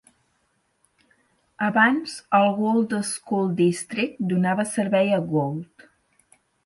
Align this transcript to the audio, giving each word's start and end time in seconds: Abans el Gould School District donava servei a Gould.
Abans 1.65 2.15
el 2.39 2.49
Gould 2.61 2.95
School 3.11 3.51
District 3.61 4.25
donava 4.33 4.67
servei 4.71 5.15
a 5.19 5.21
Gould. 5.35 5.87